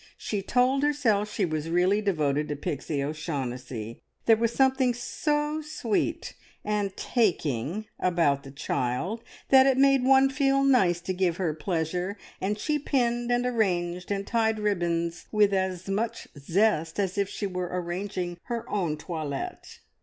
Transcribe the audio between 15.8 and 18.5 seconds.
much zest as if she were arranging